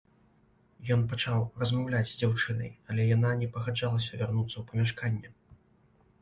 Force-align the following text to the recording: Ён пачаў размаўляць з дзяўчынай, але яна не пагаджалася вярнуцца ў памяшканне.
Ён 0.93 1.01
пачаў 1.11 1.43
размаўляць 1.63 2.09
з 2.11 2.15
дзяўчынай, 2.21 2.71
але 2.93 3.05
яна 3.09 3.35
не 3.43 3.51
пагаджалася 3.59 4.11
вярнуцца 4.23 4.55
ў 4.57 4.63
памяшканне. 4.73 5.29